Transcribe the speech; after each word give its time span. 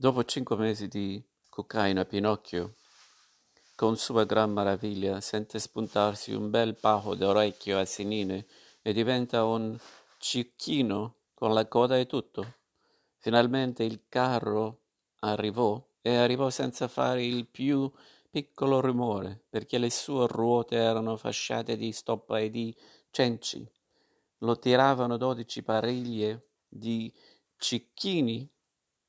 Dopo 0.00 0.24
cinque 0.24 0.56
mesi 0.56 0.88
di 0.88 1.22
cocaina, 1.50 2.06
Pinocchio, 2.06 2.76
con 3.74 3.98
sua 3.98 4.24
gran 4.24 4.50
meraviglia, 4.50 5.20
sente 5.20 5.58
spuntarsi 5.58 6.32
un 6.32 6.48
bel 6.48 6.74
d'orecchio 6.80 7.78
a 7.78 7.84
Senine 7.84 8.46
e 8.80 8.94
diventa 8.94 9.44
un 9.44 9.78
cicchino 10.16 11.16
con 11.34 11.52
la 11.52 11.68
coda 11.68 11.98
e 11.98 12.06
tutto. 12.06 12.54
Finalmente 13.18 13.84
il 13.84 14.04
carro 14.08 14.84
arrivò 15.18 15.78
e 16.00 16.16
arrivò 16.16 16.48
senza 16.48 16.88
fare 16.88 17.22
il 17.22 17.46
più 17.46 17.92
piccolo 18.30 18.80
rumore, 18.80 19.44
perché 19.50 19.76
le 19.76 19.90
sue 19.90 20.26
ruote 20.28 20.76
erano 20.76 21.18
fasciate 21.18 21.76
di 21.76 21.92
stoppa 21.92 22.38
e 22.38 22.48
di 22.48 22.74
cenci. 23.10 23.70
Lo 24.38 24.58
tiravano 24.58 25.18
dodici 25.18 25.62
pariglie 25.62 26.52
di 26.66 27.12
cicchini 27.58 28.50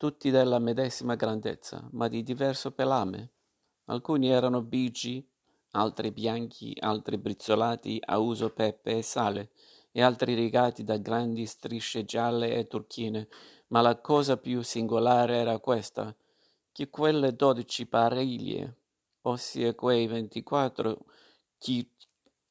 tutti 0.02 0.31
della 0.31 0.57
medesima 0.57 1.14
grandezza, 1.14 1.87
ma 1.91 2.07
di 2.07 2.23
diverso 2.23 2.71
pelame. 2.71 3.33
Alcuni 3.86 4.32
erano 4.32 4.64
bigi, 4.64 5.24
altri 5.74 6.10
bianchi, 6.10 6.75
altri 6.79 7.19
brizzolati 7.19 8.01
a 8.04 8.18
uso 8.18 8.50
pepe 8.50 8.97
e 8.97 9.01
sale, 9.04 9.51
e 9.91 10.01
altri 10.01 10.33
rigati 10.33 10.83
da 10.83 10.97
grandi 10.97 11.46
strisce 11.46 12.04
gialle 12.04 12.55
e 12.55 12.65
turchine, 12.65 13.27
ma 13.68 13.82
la 13.82 14.01
cosa 14.01 14.37
più 14.37 14.64
singolare 14.64 15.36
era 15.36 15.60
questa, 15.60 16.15
che 16.71 16.89
quelle 16.89 17.36
dodici 17.36 17.86
pariglie, 17.86 18.77
ossia 19.21 19.75
quei 19.75 20.07
ventiquattro 20.07 21.05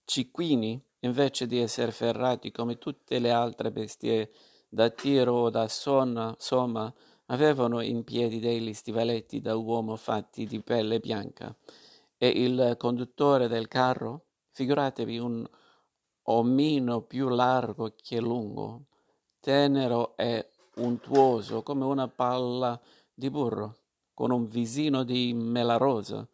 cicchini, 0.05 0.81
invece 1.01 1.49
di 1.49 1.59
essere 1.59 1.91
ferrati 1.91 2.53
come 2.53 2.79
tutte 2.79 3.19
le 3.19 3.33
altre 3.33 3.73
bestie 3.73 4.31
da 4.69 4.89
tiro 4.89 5.33
o 5.33 5.51
da 5.51 5.67
sonna, 5.67 6.33
somma, 6.39 6.95
Avevano 7.31 7.81
in 7.81 8.03
piedi 8.03 8.41
degli 8.41 8.75
stivaletti 8.75 9.41
da 9.41 9.55
uomo 9.55 9.95
fatti 9.95 10.47
di 10.47 10.61
pelle 10.61 10.99
bianca. 10.99 11.55
E 12.17 12.29
il 12.29 12.75
conduttore 12.77 13.47
del 13.47 13.69
carro, 13.69 14.25
figuratevi 14.51 15.19
un 15.19 15.49
omino 16.23 17.03
più 17.03 17.29
largo 17.29 17.95
che 18.03 18.21
lungo, 18.21 18.87
tenero 19.39 20.17
e 20.17 20.51
untuoso 20.77 21.63
come 21.63 21.85
una 21.85 22.09
palla 22.09 22.79
di 23.15 23.31
burro, 23.31 23.77
con 24.13 24.33
un 24.33 24.47
visino 24.47 25.05
di 25.05 25.33
mela 25.33 25.77
rosa, 25.77 26.27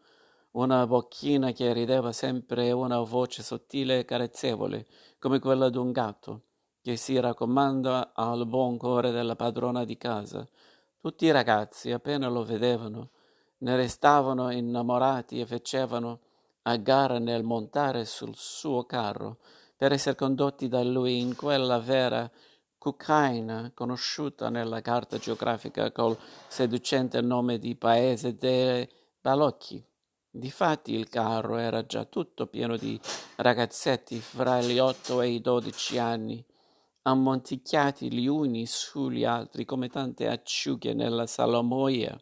una 0.52 0.86
bocchina 0.86 1.52
che 1.52 1.74
rideva 1.74 2.10
sempre 2.12 2.68
e 2.68 2.72
una 2.72 3.00
voce 3.00 3.42
sottile 3.42 3.98
e 3.98 4.04
carezzevole, 4.06 4.86
come 5.18 5.40
quella 5.40 5.68
d'un 5.68 5.92
gatto, 5.92 6.42
che 6.80 6.96
si 6.96 7.20
raccomanda 7.20 8.12
al 8.14 8.46
buon 8.46 8.78
cuore 8.78 9.10
della 9.10 9.36
padrona 9.36 9.84
di 9.84 9.98
casa, 9.98 10.48
tutti 11.06 11.26
i 11.26 11.30
ragazzi, 11.30 11.92
appena 11.92 12.26
lo 12.26 12.42
vedevano, 12.42 13.10
ne 13.58 13.76
restavano 13.76 14.50
innamorati 14.50 15.38
e 15.38 15.46
facevano 15.46 16.18
a 16.62 16.74
gara 16.78 17.20
nel 17.20 17.44
montare 17.44 18.04
sul 18.04 18.34
suo 18.34 18.86
carro 18.86 19.38
per 19.76 19.92
essere 19.92 20.16
condotti 20.16 20.66
da 20.66 20.82
lui 20.82 21.20
in 21.20 21.36
quella 21.36 21.78
vera 21.78 22.28
Cucaina, 22.76 23.70
conosciuta 23.72 24.50
nella 24.50 24.80
carta 24.80 25.16
geografica 25.16 25.92
col 25.92 26.18
seducente 26.48 27.20
nome 27.20 27.60
di 27.60 27.76
paese 27.76 28.34
dei 28.34 28.88
Balocchi. 29.20 29.80
Difatti 30.28 30.92
il 30.92 31.08
carro 31.08 31.56
era 31.56 31.86
già 31.86 32.04
tutto 32.04 32.48
pieno 32.48 32.76
di 32.76 33.00
ragazzetti 33.36 34.18
fra 34.18 34.60
gli 34.60 34.80
otto 34.80 35.20
e 35.20 35.28
i 35.28 35.40
dodici 35.40 35.98
anni 35.98 36.44
ammonticchiati 37.08 38.12
gli 38.12 38.26
uni 38.26 38.66
sugli 38.66 39.24
altri 39.24 39.64
come 39.64 39.88
tante 39.88 40.26
acciughe 40.26 40.92
nella 40.92 41.26
salamoia. 41.26 42.20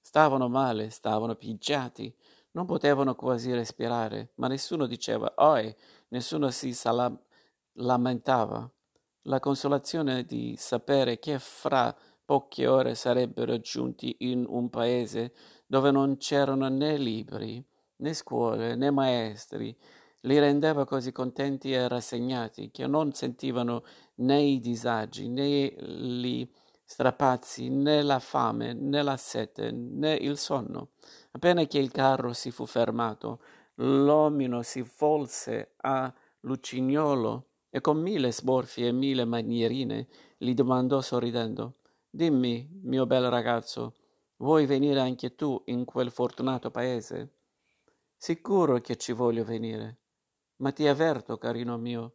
Stavano 0.00 0.48
male, 0.48 0.88
stavano 0.88 1.34
pigiati, 1.34 2.12
non 2.52 2.64
potevano 2.64 3.14
quasi 3.14 3.52
respirare, 3.52 4.32
ma 4.36 4.48
nessuno 4.48 4.86
diceva 4.86 5.30
oi, 5.36 5.74
nessuno 6.08 6.50
si 6.50 6.72
sala- 6.72 7.14
lamentava. 7.74 8.68
La 9.24 9.38
consolazione 9.38 10.24
di 10.24 10.54
sapere 10.56 11.18
che 11.18 11.38
fra 11.38 11.94
poche 12.24 12.66
ore 12.66 12.94
sarebbero 12.94 13.60
giunti 13.60 14.16
in 14.20 14.46
un 14.48 14.70
paese 14.70 15.34
dove 15.66 15.90
non 15.90 16.16
c'erano 16.16 16.68
né 16.68 16.96
libri, 16.96 17.62
né 17.96 18.14
scuole, 18.14 18.76
né 18.76 18.90
maestri, 18.90 19.76
li 20.22 20.38
rendeva 20.38 20.84
così 20.84 21.12
contenti 21.12 21.72
e 21.72 21.88
rassegnati 21.88 22.70
che 22.70 22.86
non 22.86 23.12
sentivano 23.12 23.84
né 24.16 24.40
i 24.40 24.60
disagi, 24.60 25.28
né 25.28 25.72
gli 25.78 26.48
strapazzi, 26.84 27.68
né 27.68 28.02
la 28.02 28.18
fame, 28.18 28.72
né 28.72 29.02
la 29.02 29.16
sete, 29.16 29.70
né 29.70 30.14
il 30.14 30.36
sonno. 30.36 30.90
Appena 31.30 31.64
che 31.64 31.78
il 31.78 31.90
carro 31.90 32.32
si 32.32 32.50
fu 32.50 32.66
fermato, 32.66 33.40
l'omino 33.76 34.62
si 34.62 34.84
volse 34.98 35.74
a 35.82 36.12
Lucignolo 36.40 37.46
e 37.70 37.80
con 37.80 37.98
mille 37.98 38.32
sborfi 38.32 38.84
e 38.84 38.92
mille 38.92 39.24
manierine 39.24 40.08
gli 40.36 40.52
domandò 40.54 41.00
sorridendo 41.00 41.76
Dimmi, 42.10 42.68
mio 42.82 43.06
bel 43.06 43.30
ragazzo, 43.30 43.94
vuoi 44.38 44.66
venire 44.66 44.98
anche 44.98 45.36
tu 45.36 45.62
in 45.66 45.84
quel 45.84 46.10
fortunato 46.10 46.72
paese? 46.72 47.34
Sicuro 48.16 48.80
che 48.80 48.96
ci 48.96 49.12
voglio 49.12 49.44
venire 49.44 49.99
ma 50.60 50.72
ti 50.72 50.86
avverto, 50.86 51.38
carino 51.38 51.76
mio, 51.76 52.14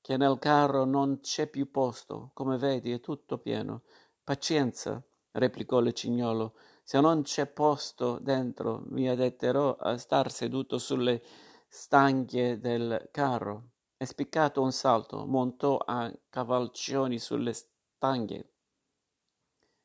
che 0.00 0.16
nel 0.16 0.38
carro 0.38 0.84
non 0.84 1.20
c'è 1.20 1.48
più 1.48 1.70
posto, 1.70 2.30
come 2.34 2.56
vedi 2.56 2.92
è 2.92 3.00
tutto 3.00 3.38
pieno. 3.38 3.82
Pazienza, 4.22 5.02
replicò 5.32 5.80
il 5.80 5.92
cignolo, 5.92 6.54
se 6.82 7.00
non 7.00 7.22
c'è 7.22 7.46
posto 7.46 8.18
dentro 8.18 8.82
mi 8.88 9.08
adatterò 9.08 9.76
a 9.76 9.96
star 9.96 10.30
seduto 10.30 10.78
sulle 10.78 11.22
stanche 11.68 12.58
del 12.58 13.08
carro. 13.12 13.68
E 13.96 14.06
spiccato 14.06 14.62
un 14.62 14.72
salto, 14.72 15.26
montò 15.26 15.76
a 15.76 16.10
cavalcioni 16.30 17.18
sulle 17.18 17.52
stanghe. 17.52 18.50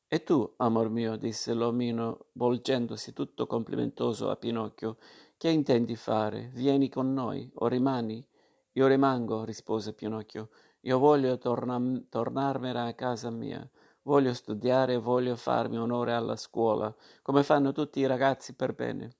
E 0.07 0.23
tu, 0.23 0.53
amor 0.57 0.89
mio, 0.89 1.17
disse 1.17 1.53
l'omino, 1.53 2.27
volgendosi 2.33 3.11
tutto 3.11 3.45
complimentoso 3.45 4.29
a 4.29 4.37
Pinocchio, 4.37 4.97
che 5.37 5.49
intendi 5.49 5.95
fare? 5.95 6.49
Vieni 6.53 6.89
con 6.89 7.13
noi 7.13 7.49
o 7.55 7.67
rimani? 7.67 8.25
Io 8.73 8.87
rimango, 8.87 9.43
rispose 9.45 9.93
Pinocchio. 9.93 10.49
Io 10.81 10.97
voglio 10.99 11.37
torna- 11.37 12.01
tornarmene 12.09 12.87
a 12.87 12.93
casa 12.93 13.29
mia. 13.29 13.67
Voglio 14.03 14.33
studiare 14.33 14.97
voglio 14.97 15.35
farmi 15.35 15.77
onore 15.77 16.13
alla 16.13 16.35
scuola, 16.35 16.93
come 17.21 17.43
fanno 17.43 17.71
tutti 17.71 17.99
i 17.99 18.05
ragazzi 18.05 18.53
per 18.53 18.73
bene. 18.73 19.15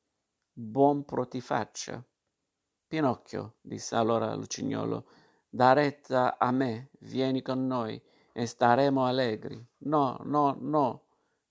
Buon 0.54 1.06
pro 1.06 1.28
ti 1.28 1.42
faccia. 1.42 2.04
Pinocchio, 2.88 3.56
disse 3.62 3.96
allora 3.96 4.34
Lucignolo, 4.36 5.06
da 5.50 5.74
retta 5.74 6.38
a 6.38 6.52
me, 6.52 6.90
vieni 7.00 7.42
con 7.42 7.66
noi 7.66 8.02
e 8.32 8.46
staremo 8.46 9.06
allegri. 9.06 9.66
No, 9.80 10.18
no, 10.24 10.56
no, 10.60 11.05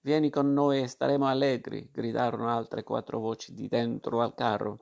Vieni 0.04 0.28
con 0.28 0.52
noi 0.52 0.82
e 0.82 0.86
staremo 0.86 1.26
allegri, 1.26 1.88
gridarono 1.90 2.50
altre 2.50 2.82
quattro 2.82 3.20
voci 3.20 3.54
di 3.54 3.68
dentro 3.68 4.20
al 4.20 4.34
carro. 4.34 4.80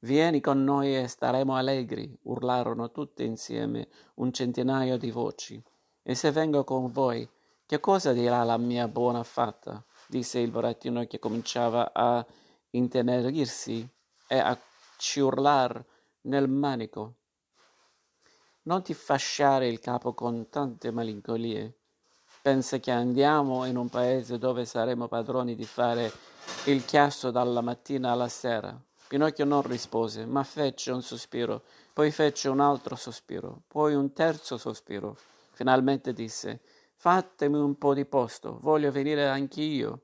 Vieni 0.00 0.40
con 0.40 0.64
noi 0.64 0.96
e 0.96 1.06
staremo 1.06 1.54
allegri, 1.54 2.12
urlarono 2.22 2.90
tutte 2.90 3.22
insieme 3.22 3.86
un 4.14 4.32
centinaio 4.32 4.98
di 4.98 5.12
voci. 5.12 5.62
E 6.02 6.14
se 6.16 6.32
vengo 6.32 6.64
con 6.64 6.90
voi, 6.90 7.28
che 7.64 7.78
cosa 7.78 8.12
dirà 8.12 8.42
la 8.42 8.56
mia 8.56 8.88
buona 8.88 9.22
fatta? 9.22 9.84
disse 10.08 10.40
il 10.40 10.50
burattino 10.50 11.06
che 11.06 11.20
cominciava 11.20 11.92
a 11.92 12.26
intenerirsi 12.70 13.88
e 14.26 14.36
a 14.36 14.58
ciurlar 14.96 15.84
nel 16.22 16.48
manico. 16.48 17.14
Non 18.62 18.82
ti 18.82 18.94
fasciare 18.94 19.68
il 19.68 19.78
capo 19.78 20.12
con 20.12 20.48
tante 20.48 20.90
malinconie. 20.90 21.72
Pensa 22.46 22.78
che 22.78 22.92
andiamo 22.92 23.64
in 23.64 23.76
un 23.76 23.88
paese 23.88 24.38
dove 24.38 24.66
saremo 24.66 25.08
padroni 25.08 25.56
di 25.56 25.64
fare 25.64 26.12
il 26.66 26.84
chiasso 26.84 27.32
dalla 27.32 27.60
mattina 27.60 28.12
alla 28.12 28.28
sera. 28.28 28.80
Pinocchio 29.08 29.44
non 29.44 29.62
rispose, 29.62 30.24
ma 30.26 30.44
fece 30.44 30.92
un 30.92 31.02
sospiro, 31.02 31.64
poi 31.92 32.12
fece 32.12 32.48
un 32.48 32.60
altro 32.60 32.94
sospiro, 32.94 33.62
poi 33.66 33.96
un 33.96 34.12
terzo 34.12 34.58
sospiro. 34.58 35.16
Finalmente 35.50 36.12
disse: 36.12 36.60
Fatemi 36.94 37.58
un 37.58 37.76
po' 37.78 37.94
di 37.94 38.04
posto, 38.04 38.58
voglio 38.60 38.92
venire 38.92 39.26
anch'io. 39.26 40.02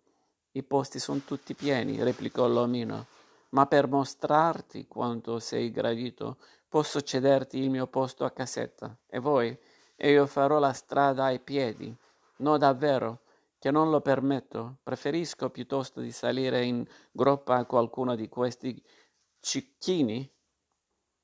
I 0.50 0.64
posti 0.64 0.98
sono 0.98 1.20
tutti 1.24 1.54
pieni, 1.54 2.02
replicò 2.02 2.48
l'omino, 2.48 3.06
ma 3.50 3.66
per 3.66 3.86
mostrarti 3.86 4.88
quanto 4.88 5.38
sei 5.38 5.70
gradito, 5.70 6.38
posso 6.68 7.02
cederti 7.02 7.58
il 7.58 7.70
mio 7.70 7.86
posto 7.86 8.24
a 8.24 8.32
casetta. 8.32 8.98
E 9.06 9.20
voi? 9.20 9.56
E 9.94 10.10
io 10.10 10.26
farò 10.26 10.58
la 10.58 10.72
strada 10.72 11.26
ai 11.26 11.38
piedi. 11.38 11.96
No, 12.42 12.58
davvero, 12.58 13.20
che 13.58 13.70
non 13.70 13.90
lo 13.90 14.00
permetto. 14.00 14.78
Preferisco 14.82 15.50
piuttosto 15.50 16.00
di 16.00 16.10
salire 16.10 16.64
in 16.64 16.84
groppa 17.12 17.56
a 17.56 17.66
qualcuno 17.66 18.16
di 18.16 18.28
questi 18.28 18.82
cicchini, 19.38 20.28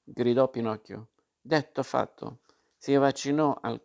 gridò 0.05 0.49
Pinocchio. 0.49 1.09
Detto 1.41 1.82
fatto, 1.82 2.43
si 2.76 2.94
avvicinò 2.94 3.59
al 3.61 3.81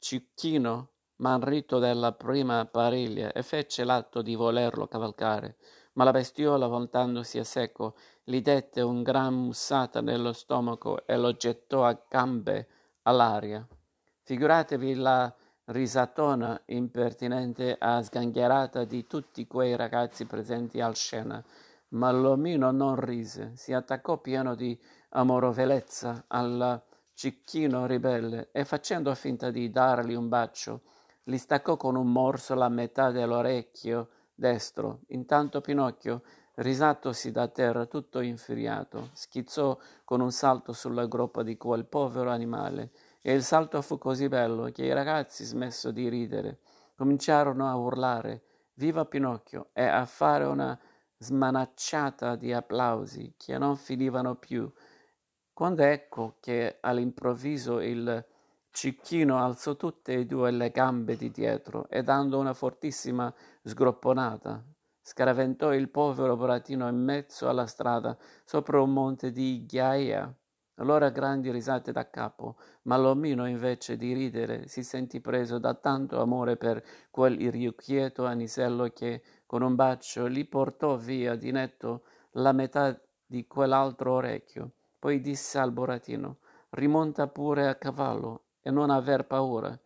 cicchino 0.00 0.90
marito 1.16 1.78
della 1.78 2.12
prima 2.12 2.66
pariglia, 2.66 3.30
e 3.30 3.44
fece 3.44 3.84
l'atto 3.84 4.20
di 4.20 4.34
volerlo 4.34 4.88
cavalcare. 4.88 5.56
Ma 5.92 6.02
la 6.02 6.10
bestiola, 6.10 6.66
voltandosi 6.66 7.38
a 7.38 7.44
secco, 7.44 7.94
gli 8.24 8.40
dette 8.40 8.80
un 8.80 9.04
gran 9.04 9.32
mussata 9.32 10.00
nello 10.00 10.32
stomaco 10.32 11.06
e 11.06 11.16
lo 11.16 11.34
gettò 11.34 11.84
a 11.84 11.96
gambe 12.08 12.66
all'aria. 13.02 13.64
Figuratevi 14.22 14.94
la 14.94 15.32
risatona 15.66 16.60
impertinente 16.66 17.78
e 17.78 18.02
sgangherata 18.02 18.84
di 18.84 19.06
tutti 19.06 19.46
quei 19.46 19.76
ragazzi 19.76 20.26
presenti 20.26 20.80
al 20.80 20.94
scena. 20.94 21.42
Ma 21.88 22.10
l'omino 22.10 22.70
non 22.70 22.96
rise, 22.96 23.52
si 23.54 23.72
attaccò 23.72 24.18
pieno 24.18 24.54
di 24.54 24.78
amorovolezza 25.10 26.24
al 26.26 26.82
cicchino 27.14 27.86
ribelle 27.86 28.48
e 28.50 28.64
facendo 28.64 29.14
finta 29.14 29.50
di 29.50 29.70
dargli 29.70 30.14
un 30.14 30.28
bacio, 30.28 30.82
gli 31.22 31.36
staccò 31.36 31.76
con 31.76 31.94
un 31.94 32.10
morso 32.10 32.54
la 32.54 32.68
metà 32.68 33.10
dell'orecchio 33.10 34.08
destro. 34.34 35.00
Intanto 35.08 35.60
Pinocchio, 35.60 36.22
risatosi 36.56 37.30
da 37.30 37.46
terra 37.48 37.86
tutto 37.86 38.20
infuriato, 38.20 39.10
schizzò 39.12 39.78
con 40.04 40.20
un 40.20 40.32
salto 40.32 40.72
sulla 40.72 41.06
groppa 41.06 41.42
di 41.42 41.56
quel 41.56 41.86
povero 41.86 42.30
animale 42.30 42.90
e 43.26 43.32
il 43.32 43.42
salto 43.42 43.80
fu 43.80 43.96
così 43.96 44.28
bello 44.28 44.64
che 44.64 44.84
i 44.84 44.92
ragazzi, 44.92 45.44
smesso 45.44 45.90
di 45.90 46.10
ridere, 46.10 46.58
cominciarono 46.94 47.66
a 47.66 47.74
urlare 47.74 48.42
Viva 48.74 49.06
Pinocchio! 49.06 49.70
e 49.72 49.82
a 49.82 50.04
fare 50.04 50.44
una 50.44 50.78
smanacciata 51.16 52.36
di 52.36 52.52
applausi 52.52 53.32
che 53.38 53.56
non 53.56 53.78
finivano 53.78 54.34
più, 54.34 54.70
quando 55.54 55.82
ecco 55.84 56.36
che 56.38 56.76
all'improvviso 56.82 57.80
il 57.80 58.22
cicchino 58.70 59.42
alzò 59.42 59.74
tutte 59.74 60.12
e 60.12 60.26
due 60.26 60.50
le 60.50 60.70
gambe 60.70 61.16
di 61.16 61.30
dietro 61.30 61.88
e 61.88 62.02
dando 62.02 62.38
una 62.38 62.52
fortissima 62.52 63.32
sgropponata 63.62 64.62
scaraventò 65.00 65.72
il 65.72 65.88
povero 65.88 66.36
Buratino 66.36 66.88
in 66.88 67.02
mezzo 67.02 67.48
alla 67.48 67.66
strada 67.66 68.18
sopra 68.44 68.82
un 68.82 68.92
monte 68.92 69.30
di 69.30 69.64
ghiaia 69.64 70.30
allora 70.76 71.10
grandi 71.10 71.50
risate 71.50 71.92
da 71.92 72.10
capo, 72.10 72.56
ma 72.82 72.96
l'omino 72.96 73.46
invece 73.46 73.96
di 73.96 74.12
ridere 74.12 74.66
si 74.66 74.82
sentì 74.82 75.20
preso 75.20 75.58
da 75.58 75.74
tanto 75.74 76.20
amore 76.20 76.56
per 76.56 76.84
quel 77.10 77.40
irrequieto 77.40 78.24
anisello 78.24 78.88
che 78.88 79.22
con 79.46 79.62
un 79.62 79.74
bacio 79.76 80.28
gli 80.28 80.48
portò 80.48 80.96
via 80.96 81.36
di 81.36 81.52
netto 81.52 82.04
la 82.32 82.52
metà 82.52 83.00
di 83.24 83.46
quell'altro 83.46 84.14
orecchio. 84.14 84.72
Poi 84.98 85.20
disse 85.20 85.58
al 85.58 85.70
Boratino, 85.72 86.38
rimonta 86.70 87.28
pure 87.28 87.68
a 87.68 87.76
cavallo 87.76 88.46
e 88.60 88.70
non 88.70 88.90
aver 88.90 89.26
paura. 89.26 89.78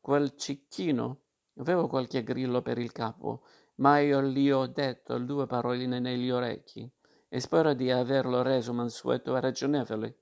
Quel 0.00 0.34
cicchino 0.36 1.20
avevo 1.56 1.86
qualche 1.86 2.22
grillo 2.22 2.60
per 2.60 2.78
il 2.78 2.92
capo, 2.92 3.44
ma 3.76 3.98
io 3.98 4.22
gli 4.22 4.50
ho 4.50 4.66
detto 4.66 5.16
due 5.18 5.46
paroline 5.46 6.00
negli 6.00 6.30
orecchi 6.30 6.90
e 7.28 7.40
spero 7.40 7.72
di 7.72 7.90
averlo 7.90 8.42
reso 8.42 8.72
mansueto 8.72 9.36
e 9.36 9.40
ragionevole. 9.40 10.18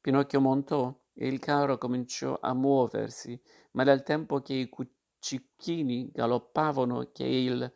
Pinocchio 0.00 0.40
montò 0.40 0.94
e 1.12 1.26
il 1.26 1.38
carro 1.38 1.76
cominciò 1.76 2.38
a 2.40 2.54
muoversi, 2.54 3.38
ma 3.72 3.82
nel 3.82 4.02
tempo 4.02 4.40
che 4.40 4.54
i 4.54 4.70
cicchini 5.18 6.10
galoppavano, 6.10 7.10
che 7.12 7.24
il 7.24 7.70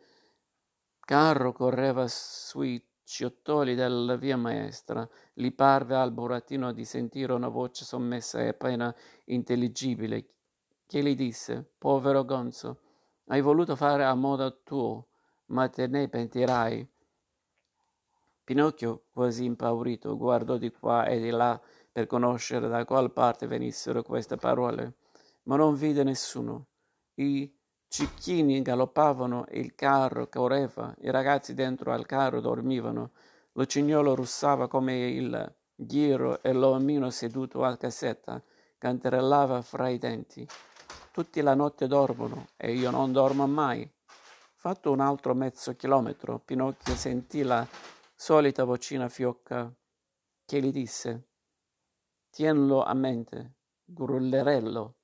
carro 0.99 1.51
correva 1.53 2.07
sui 2.07 2.83
ciottoli 3.03 3.75
della 3.75 4.15
via 4.15 4.37
maestra, 4.37 5.07
gli 5.33 5.53
parve 5.53 5.95
al 5.95 6.11
burattino 6.11 6.73
di 6.73 6.83
sentire 6.83 7.33
una 7.33 7.49
voce 7.49 7.85
sommessa 7.85 8.41
e 8.41 8.47
appena 8.47 8.93
intelligibile, 9.25 10.25
che 10.87 11.03
gli 11.03 11.15
disse, 11.15 11.73
povero 11.77 12.25
Gonzo, 12.25 12.79
hai 13.27 13.41
voluto 13.41 13.75
fare 13.75 14.03
a 14.03 14.15
modo 14.15 14.61
tuo, 14.63 15.09
ma 15.47 15.69
te 15.69 15.85
ne 15.85 16.09
pentirai. 16.09 16.89
Pinocchio, 18.43 19.05
quasi 19.11 19.43
impaurito, 19.45 20.17
guardò 20.17 20.57
di 20.57 20.71
qua 20.71 21.05
e 21.05 21.19
di 21.19 21.29
là 21.29 21.59
per 21.95 22.07
conoscere 22.07 22.67
da 22.67 22.83
qual 22.83 23.13
parte 23.13 23.47
venissero 23.47 24.03
queste 24.03 24.35
parole, 24.35 24.95
ma 25.43 25.55
non 25.55 25.75
vide 25.75 26.03
nessuno. 26.03 26.65
I 27.13 27.49
cicchini 27.87 28.61
galoppavano, 28.61 29.45
il 29.51 29.75
carro 29.75 30.27
correva, 30.27 30.93
i 30.99 31.09
ragazzi 31.09 31.53
dentro 31.53 31.93
al 31.93 32.05
carro 32.05 32.41
dormivano, 32.41 33.11
lo 33.53 33.65
cignolo 33.65 34.13
russava 34.13 34.67
come 34.67 35.07
il 35.07 35.55
ghiro 35.73 36.43
e 36.43 36.51
l'omino 36.51 37.09
seduto 37.11 37.63
al 37.63 37.77
cassetta 37.77 38.43
canterellava 38.77 39.61
fra 39.61 39.87
i 39.87 39.97
denti. 39.97 40.45
Tutti 41.13 41.39
la 41.39 41.53
notte 41.53 41.87
dormono 41.87 42.47
e 42.57 42.73
io 42.73 42.89
non 42.89 43.13
dormo 43.13 43.47
mai. 43.47 43.89
Fatto 44.53 44.91
un 44.91 44.99
altro 44.99 45.33
mezzo 45.33 45.73
chilometro, 45.77 46.39
Pinocchio 46.39 46.93
sentì 46.93 47.41
la 47.43 47.65
solita 48.13 48.65
vocina 48.65 49.07
fiocca 49.07 49.73
che 50.43 50.59
gli 50.59 50.73
disse 50.73 51.27
Tienlo 52.35 52.83
a 52.83 52.93
mente, 52.93 53.53
grullerello. 53.85 54.95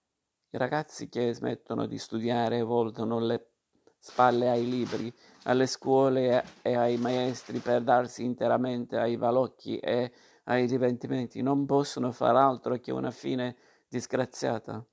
I 0.50 0.57
ragazzi 0.57 1.07
che 1.07 1.33
smettono 1.33 1.86
di 1.86 1.98
studiare 1.98 2.62
voltano 2.62 3.19
le 3.19 3.51
spalle 3.98 4.50
ai 4.50 4.69
libri, 4.69 5.16
alle 5.44 5.66
scuole 5.66 6.44
e 6.62 6.75
ai 6.75 6.98
maestri 6.98 7.60
per 7.60 7.83
darsi 7.83 8.25
interamente 8.25 8.98
ai 8.98 9.16
balocchi 9.16 9.78
e 9.78 10.12
ai 10.44 10.68
divertimenti. 10.68 11.42
Non 11.42 11.66
possono 11.66 12.12
far 12.12 12.36
altro 12.36 12.75
che 12.80 12.92
una 12.92 13.12
fine 13.12 13.56
disgraziata. 13.88 14.86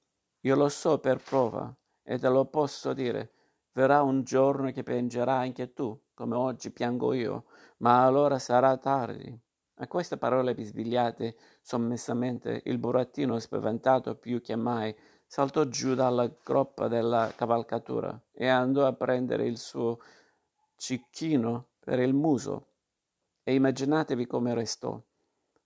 Io 0.43 0.55
lo 0.55 0.69
so 0.69 1.01
per 1.01 1.21
prova 1.21 1.77
e 2.05 2.21
te 2.21 2.29
lo 2.29 2.45
posso 2.45 2.93
dire. 2.93 3.33
Verrà 3.73 4.03
un 4.03 4.23
giorno 4.23 4.71
che 4.71 4.85
piangerai 4.85 5.49
anche 5.49 5.73
tu, 5.73 6.01
come 6.15 6.37
oggi 6.37 6.71
piango 6.71 7.13
io, 7.15 7.47
ma 7.79 8.05
allora 8.05 8.39
sarà 8.39 8.77
tardi. 8.77 9.47
A 9.81 9.87
queste 9.87 10.17
parole 10.17 10.55
bisbigliate 10.55 11.37
sommessamente 11.63 12.63
il 12.65 12.79
burattino, 12.79 13.39
spaventato 13.39 14.17
più 14.17 14.41
che 14.41 14.57
mai, 14.57 14.95
saltò 15.25 15.65
giù 15.65 15.95
dalla 15.95 16.29
groppa 16.43 16.89
della 16.89 17.33
cavalcatura 17.37 18.21
e 18.33 18.49
andò 18.49 18.87
a 18.87 18.93
prendere 18.93 19.47
il 19.47 19.57
suo 19.57 20.01
cicchino 20.77 21.69
per 21.79 22.01
il 22.01 22.13
muso. 22.13 22.67
E 23.45 23.55
immaginatevi 23.55 24.27
come 24.27 24.53
restò, 24.53 25.01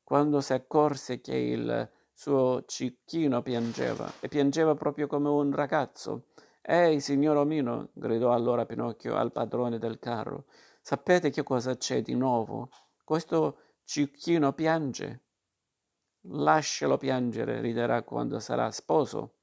quando 0.04 0.42
si 0.42 0.52
accorse 0.52 1.22
che 1.22 1.36
il 1.36 1.90
suo 2.12 2.64
cicchino 2.66 3.40
piangeva, 3.40 4.12
e 4.20 4.28
piangeva 4.28 4.74
proprio 4.74 5.06
come 5.06 5.30
un 5.30 5.54
ragazzo. 5.54 6.26
Ehi, 6.60 7.00
signor 7.00 7.38
Omino, 7.38 7.88
gridò 7.94 8.32
allora 8.32 8.66
Pinocchio 8.66 9.16
al 9.16 9.32
padrone 9.32 9.78
del 9.78 9.98
carro, 9.98 10.44
sapete 10.82 11.30
che 11.30 11.42
cosa 11.42 11.76
c'è 11.76 12.02
di 12.02 12.14
nuovo? 12.14 12.68
Questo 13.02 13.71
Cicchino 13.92 14.54
piange. 14.54 15.20
Lascialo 16.22 16.96
piangere, 16.96 17.60
riderà 17.60 18.02
quando 18.02 18.40
sarà 18.40 18.70
sposo. 18.70 19.34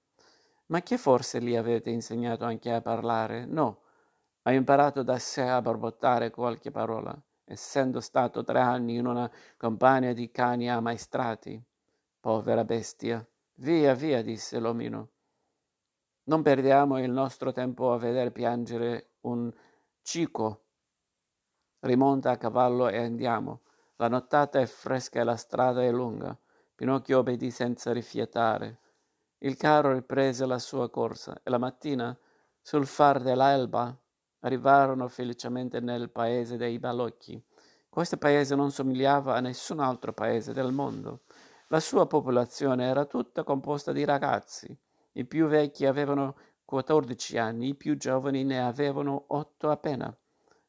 Ma 0.69 0.81
che 0.81 0.97
forse 0.97 1.39
gli 1.39 1.55
avete 1.55 1.91
insegnato 1.91 2.45
anche 2.45 2.73
a 2.73 2.81
parlare? 2.81 3.45
No, 3.45 3.83
ha 4.41 4.51
imparato 4.51 5.03
da 5.03 5.19
sé 5.19 5.43
a 5.43 5.61
borbottare 5.61 6.31
qualche 6.31 6.71
parola, 6.71 7.15
essendo 7.45 7.99
stato 7.99 8.43
tre 8.43 8.59
anni 8.59 8.95
in 8.95 9.05
una 9.05 9.31
compagnia 9.55 10.13
di 10.13 10.31
cani 10.31 10.67
ammaestrati. 10.67 11.63
Povera 12.19 12.65
bestia. 12.65 13.23
Via, 13.57 13.93
via, 13.93 14.23
disse 14.23 14.57
l'omino. 14.57 15.09
Non 16.23 16.41
perdiamo 16.41 16.97
il 16.97 17.11
nostro 17.11 17.51
tempo 17.51 17.93
a 17.93 17.99
veder 17.99 18.31
piangere 18.31 19.11
un 19.21 19.53
cico. 20.01 20.63
Rimonta 21.81 22.31
a 22.31 22.37
cavallo 22.37 22.87
e 22.87 22.97
andiamo. 22.97 23.61
La 24.01 24.07
nottata 24.07 24.61
è 24.61 24.65
fresca 24.65 25.19
e 25.19 25.25
la 25.25 25.35
strada 25.35 25.83
è 25.83 25.91
lunga. 25.91 26.33
Pinocchio 26.73 27.19
obbedì 27.19 27.51
senza 27.51 27.91
rifiatare. 27.91 28.79
Il 29.39 29.57
carro 29.57 29.91
riprese 29.91 30.45
la 30.45 30.57
sua 30.57 30.89
corsa 30.89 31.41
e 31.43 31.49
la 31.49 31.57
mattina, 31.57 32.17
sul 32.61 32.87
far 32.87 33.21
dell'alba, 33.21 33.93
arrivarono 34.39 35.09
felicemente 35.09 35.81
nel 35.81 36.09
paese 36.11 36.55
dei 36.55 36.79
balocchi. 36.79 37.43
Questo 37.89 38.15
paese 38.15 38.55
non 38.55 38.71
somigliava 38.71 39.35
a 39.35 39.41
nessun 39.41 39.81
altro 39.81 40.13
paese 40.13 40.53
del 40.53 40.71
mondo. 40.71 41.23
La 41.67 41.81
sua 41.81 42.07
popolazione 42.07 42.85
era 42.85 43.03
tutta 43.03 43.43
composta 43.43 43.91
di 43.91 44.05
ragazzi. 44.05 44.73
I 45.11 45.25
più 45.25 45.47
vecchi 45.47 45.85
avevano 45.85 46.37
14 46.63 47.37
anni, 47.37 47.67
i 47.67 47.75
più 47.75 47.97
giovani 47.97 48.45
ne 48.45 48.63
avevano 48.63 49.25
8 49.27 49.69
appena. 49.69 50.17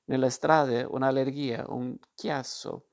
Nelle 0.07 0.31
strade 0.31 0.83
un'allergia, 0.83 1.67
un 1.69 1.97
chiasso, 2.17 2.87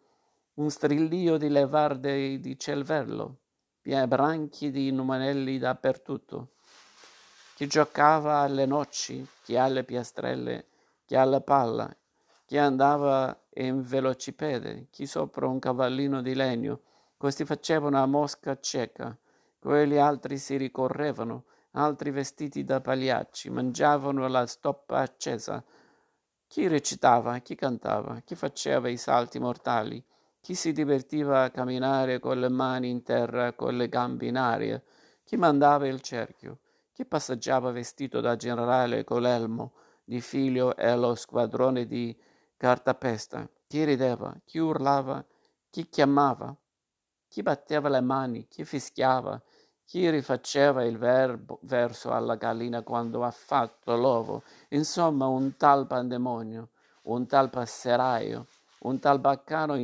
un 0.57 0.71
strillio 0.71 1.37
di 1.37 1.49
levarde 1.49 2.39
di 2.39 2.57
cervello, 2.57 3.37
branchi 4.07 4.71
di 4.71 4.91
numanelli 4.91 5.59
dappertutto. 5.59 6.53
Chi 7.53 7.67
giocava 7.67 8.39
alle 8.39 8.65
noci, 8.65 9.25
chi 9.43 9.55
alle 9.55 9.83
piastrelle, 9.83 10.65
chi 11.05 11.15
alla 11.15 11.41
palla, 11.41 11.95
chi 12.45 12.57
andava 12.57 13.39
in 13.55 13.83
velocipede, 13.83 14.87
chi 14.89 15.05
sopra 15.05 15.47
un 15.47 15.59
cavallino 15.59 16.21
di 16.23 16.33
legno. 16.33 16.81
Questi 17.17 17.45
facevano 17.45 18.01
a 18.01 18.05
mosca 18.07 18.59
cieca, 18.59 19.15
quelli 19.59 19.97
altri 19.97 20.37
si 20.39 20.57
ricorrevano 20.57 21.45
altri 21.71 22.09
vestiti 22.09 22.63
da 22.63 22.81
pagliacci, 22.81 23.51
mangiavano 23.51 24.27
la 24.27 24.47
stoppa 24.47 24.99
accesa. 24.99 25.63
Chi 26.47 26.67
recitava, 26.67 27.37
chi 27.39 27.53
cantava, 27.53 28.21
chi 28.21 28.33
faceva 28.33 28.89
i 28.89 28.97
salti 28.97 29.37
mortali, 29.37 30.03
chi 30.39 30.55
si 30.55 30.71
divertiva 30.71 31.43
a 31.43 31.49
camminare 31.49 32.19
con 32.19 32.39
le 32.39 32.49
mani 32.49 32.89
in 32.89 33.03
terra, 33.03 33.53
con 33.53 33.75
le 33.75 33.89
gambe 33.89 34.27
in 34.27 34.37
aria, 34.37 34.81
chi 35.23 35.35
mandava 35.35 35.87
il 35.87 36.01
cerchio, 36.01 36.59
chi 36.93 37.05
passeggiava 37.05 37.71
vestito 37.71 38.21
da 38.21 38.35
generale 38.35 39.03
con 39.03 39.21
l'elmo 39.21 39.73
di 40.03 40.21
figlio 40.21 40.75
e 40.75 40.95
lo 40.95 41.15
squadrone 41.15 41.85
di 41.85 42.17
cartapesta, 42.55 43.47
chi 43.67 43.83
rideva, 43.83 44.35
chi 44.45 44.57
urlava, 44.57 45.23
chi 45.69 45.89
chiamava, 45.89 46.55
chi 47.27 47.41
batteva 47.43 47.89
le 47.89 48.01
mani, 48.01 48.47
chi 48.47 48.63
fischiava, 48.63 49.41
chi 49.83 50.09
rifaceva 50.09 50.83
il 50.83 50.97
verbo, 50.97 51.59
verso 51.63 52.11
alla 52.11 52.35
gallina 52.35 52.81
quando 52.81 53.23
ha 53.23 53.31
fatto 53.31 53.95
l'ovo, 53.95 54.43
insomma 54.69 55.27
un 55.27 55.55
tal 55.55 55.87
pandemonio, 55.87 56.69
un 57.03 57.27
tal 57.27 57.49
passeraio, 57.49 58.47
un 58.79 58.99
tal 58.99 59.19
baccano 59.19 59.75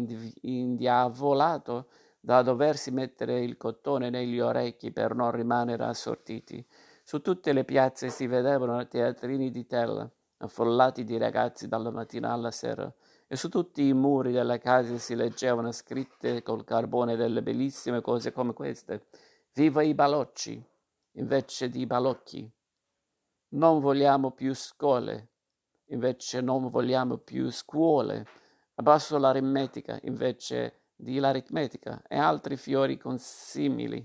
indiavolato 0.41 1.88
da 2.19 2.41
doversi 2.41 2.91
mettere 2.91 3.43
il 3.43 3.57
cotone 3.57 4.09
negli 4.09 4.39
orecchi 4.39 4.91
per 4.91 5.13
non 5.13 5.31
rimanere 5.31 5.83
assortiti. 5.83 6.65
Su 7.03 7.21
tutte 7.21 7.51
le 7.51 7.65
piazze 7.65 8.09
si 8.09 8.27
vedevano 8.27 8.88
teatrini 8.88 9.51
di 9.51 9.65
tela, 9.65 10.09
affollati 10.38 11.03
di 11.03 11.17
ragazzi 11.17 11.67
dalla 11.67 11.91
mattina 11.91 12.31
alla 12.31 12.51
sera, 12.51 12.91
e 13.27 13.35
su 13.35 13.50
tutti 13.50 13.85
i 13.88 13.93
muri 13.93 14.31
delle 14.31 14.57
case 14.59 15.00
si 15.00 15.15
leggevano 15.15 15.71
scritte 15.71 16.43
col 16.43 16.63
carbone 16.63 17.15
delle 17.15 17.41
bellissime 17.41 18.00
cose 18.00 18.31
come 18.31 18.53
queste. 18.53 19.07
Viva 19.53 19.81
i 19.81 19.93
balocci, 19.93 20.65
invece 21.13 21.69
di 21.69 21.85
balocchi. 21.85 22.50
Non 23.50 23.81
vogliamo 23.81 24.31
più 24.31 24.53
scuole, 24.53 25.31
invece 25.88 26.41
non 26.41 26.69
vogliamo 26.69 27.17
più 27.17 27.50
scuole. 27.50 28.25
Abbasso 28.75 29.18
l'aritmetica, 29.18 30.00
invece 30.03 30.82
di 30.96 31.20
l'aritmetica, 31.20 32.01
e 32.08 32.18
altri 32.18 32.58
fiori 32.58 32.98
consimili. 32.98 34.03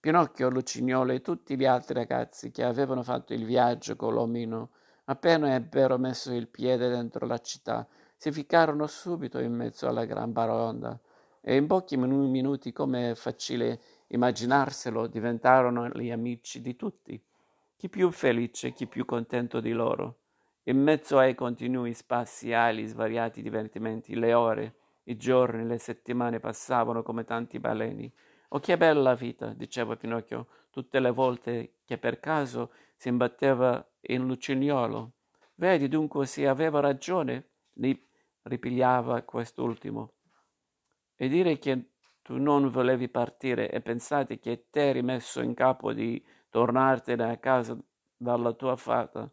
Pinocchio, 0.00 0.48
Lucignolo 0.48 1.12
e 1.12 1.20
tutti 1.20 1.54
gli 1.56 1.66
altri 1.66 1.92
ragazzi 1.92 2.50
che 2.50 2.64
avevano 2.64 3.02
fatto 3.02 3.34
il 3.34 3.44
viaggio 3.44 3.96
con 3.96 4.14
l'omino, 4.14 4.70
appena 5.04 5.54
ebbero 5.54 5.98
messo 5.98 6.32
il 6.32 6.48
piede 6.48 6.88
dentro 6.88 7.26
la 7.26 7.38
città, 7.38 7.86
si 8.16 8.32
ficcarono 8.32 8.86
subito 8.86 9.38
in 9.38 9.54
mezzo 9.54 9.86
alla 9.86 10.06
gran 10.06 10.32
baronda 10.32 10.98
e 11.42 11.56
in 11.56 11.66
pochi 11.66 11.98
minuti, 11.98 12.72
come 12.72 13.10
è 13.10 13.14
facile 13.14 13.80
immaginarselo, 14.08 15.06
diventarono 15.06 15.88
gli 15.88 16.10
amici 16.10 16.62
di 16.62 16.76
tutti, 16.76 17.22
chi 17.76 17.88
più 17.90 18.10
felice, 18.10 18.72
chi 18.72 18.86
più 18.86 19.04
contento 19.04 19.60
di 19.60 19.72
loro. 19.72 20.19
In 20.64 20.82
mezzo 20.82 21.18
ai 21.18 21.34
continui 21.34 21.94
spassi 21.94 22.52
agli 22.52 22.86
svariati 22.86 23.42
divertimenti, 23.42 24.14
le 24.14 24.34
ore, 24.34 24.74
i 25.04 25.16
giorni, 25.16 25.64
le 25.64 25.78
settimane 25.78 26.38
passavano 26.38 27.02
come 27.02 27.24
tanti 27.24 27.58
baleni, 27.58 28.12
Oh, 28.52 28.58
che 28.58 28.76
bella 28.76 29.14
vita, 29.14 29.52
diceva 29.52 29.94
Pinocchio 29.94 30.48
tutte 30.70 30.98
le 30.98 31.12
volte 31.12 31.74
che 31.84 31.98
per 31.98 32.18
caso 32.18 32.72
si 32.96 33.08
imbatteva 33.08 33.84
in 34.08 34.26
Lucignolo. 34.26 35.12
Vedi 35.54 35.86
dunque 35.86 36.26
se 36.26 36.48
aveva 36.48 36.80
ragione, 36.80 37.50
ripigliava 38.42 39.22
quest'ultimo. 39.22 40.14
E 41.14 41.28
dire 41.28 41.58
che 41.58 41.90
tu 42.22 42.38
non 42.38 42.70
volevi 42.70 43.08
partire 43.08 43.70
e 43.70 43.80
pensate 43.80 44.40
che 44.40 44.66
t'eri 44.68 45.02
messo 45.02 45.40
in 45.40 45.54
capo 45.54 45.92
di 45.92 46.20
tornartene 46.48 47.30
a 47.30 47.36
casa 47.36 47.78
dalla 48.16 48.52
tua 48.52 48.74
fata 48.74 49.30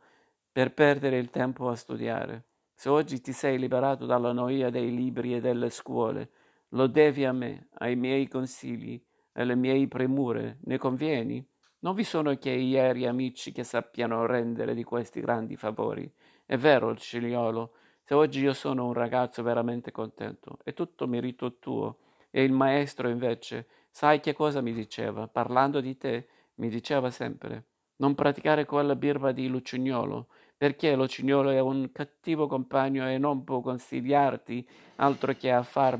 per 0.57 0.73
perdere 0.73 1.19
il 1.19 1.29
tempo 1.29 1.69
a 1.69 1.75
studiare. 1.75 2.45
Se 2.73 2.89
oggi 2.89 3.21
ti 3.21 3.31
sei 3.31 3.59
liberato 3.59 4.07
dalla 4.07 4.31
noia 4.31 4.71
dei 4.71 4.89
libri 4.89 5.35
e 5.35 5.39
delle 5.39 5.69
scuole, 5.69 6.31
lo 6.69 6.87
devi 6.87 7.25
a 7.25 7.31
me, 7.31 7.67
ai 7.73 7.95
miei 7.95 8.27
consigli, 8.27 8.99
alle 9.33 9.53
mie 9.53 9.87
premure, 9.87 10.57
ne 10.63 10.79
convieni? 10.79 11.47
Non 11.81 11.93
vi 11.93 12.03
sono 12.03 12.35
che 12.37 12.49
ieri 12.49 13.05
amici 13.05 13.51
che 13.51 13.63
sappiano 13.63 14.25
rendere 14.25 14.73
di 14.73 14.83
questi 14.83 15.21
grandi 15.21 15.55
favori. 15.55 16.11
È 16.43 16.57
vero, 16.57 16.95
Ciliolo, 16.95 17.73
se 18.01 18.15
oggi 18.15 18.41
io 18.41 18.53
sono 18.53 18.87
un 18.87 18.93
ragazzo 18.93 19.43
veramente 19.43 19.91
contento, 19.91 20.57
è 20.63 20.73
tutto 20.73 21.05
merito 21.05 21.59
tuo. 21.59 21.99
E 22.31 22.41
il 22.41 22.51
maestro 22.51 23.09
invece, 23.09 23.67
sai 23.91 24.19
che 24.19 24.33
cosa 24.33 24.61
mi 24.61 24.73
diceva? 24.73 25.27
Parlando 25.27 25.81
di 25.81 25.95
te, 25.97 26.29
mi 26.55 26.69
diceva 26.69 27.11
sempre, 27.11 27.65
non 27.97 28.15
praticare 28.15 28.65
quella 28.65 28.95
birba 28.95 29.31
di 29.31 29.47
Lucignolo, 29.47 30.29
perché 30.57 30.95
Lucignolo 30.95 31.51
è 31.51 31.59
un 31.59 31.91
cattivo 31.91 32.47
compagno 32.47 33.07
e 33.07 33.19
non 33.19 33.43
può 33.43 33.61
consigliarti 33.61 34.67
altro 34.95 35.33
che 35.33 35.51
a 35.51 35.61
far 35.61 35.99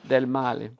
del 0.00 0.28
male. 0.28 0.74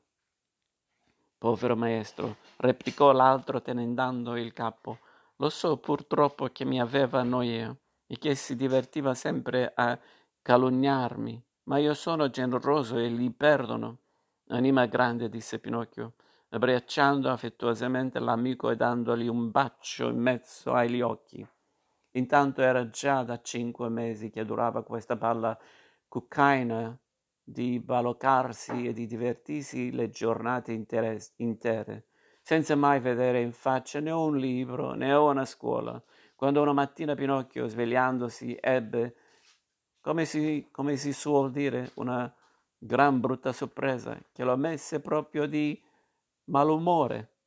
Povero 1.37 1.75
maestro, 1.75 2.37
replicò 2.57 3.11
l'altro 3.11 3.61
tenendando 3.61 4.37
il 4.37 4.53
capo. 4.53 4.99
Lo 5.37 5.49
so 5.49 5.77
purtroppo 5.77 6.47
che 6.47 6.65
mi 6.65 6.81
aveva 6.81 7.23
noia 7.23 7.75
e 8.07 8.17
che 8.17 8.35
si 8.35 8.55
divertiva 8.55 9.13
sempre 9.13 9.71
a 9.73 9.97
calunniarmi, 10.41 11.41
ma 11.63 11.77
io 11.77 11.93
sono 11.93 12.29
generoso 12.29 12.97
e 12.97 13.09
gli 13.09 13.31
perdono. 13.31 13.99
Anima 14.47 14.85
grande, 14.85 15.29
disse 15.29 15.59
Pinocchio, 15.59 16.13
abbracciando 16.49 17.29
affettuosamente 17.29 18.19
l'amico 18.19 18.69
e 18.69 18.75
dandogli 18.75 19.27
un 19.27 19.51
bacio 19.51 20.09
in 20.09 20.17
mezzo 20.17 20.73
agli 20.73 21.01
occhi. 21.01 21.47
Intanto 22.11 22.61
era 22.61 22.89
già 22.89 23.23
da 23.23 23.39
cinque 23.41 23.89
mesi 23.89 24.29
che 24.29 24.45
durava 24.45 24.83
questa 24.83 25.15
balla 25.15 25.57
cuccaina 26.07 26.97
di 27.43 27.79
baloccarsi 27.79 28.87
e 28.87 28.93
di 28.93 29.05
divertirsi 29.05 29.91
le 29.91 30.09
giornate 30.09 30.71
intere, 30.71 31.19
intere, 31.37 32.07
senza 32.41 32.75
mai 32.75 32.99
vedere 32.99 33.41
in 33.41 33.51
faccia 33.51 33.99
né 33.99 34.11
un 34.11 34.37
libro 34.37 34.93
né 34.93 35.13
una 35.13 35.45
scuola. 35.45 36.01
Quando 36.35 36.61
una 36.61 36.73
mattina 36.73 37.15
Pinocchio, 37.15 37.67
svegliandosi, 37.67 38.57
ebbe, 38.59 39.15
come 39.99 40.25
si, 40.25 40.67
come 40.71 40.95
si 40.95 41.11
suol 41.11 41.51
dire, 41.51 41.91
una 41.95 42.33
gran 42.77 43.19
brutta 43.19 43.51
sorpresa 43.51 44.17
che 44.31 44.43
lo 44.43 44.55
messe 44.55 45.01
proprio 45.01 45.45
di 45.45 45.79
malumore. 46.45 47.38